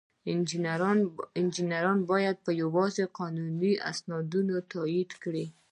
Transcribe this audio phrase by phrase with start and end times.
[1.39, 5.45] انجینران باید یوازې قانوني سندونه تایید کړي.